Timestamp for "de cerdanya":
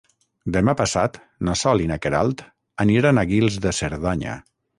3.69-4.41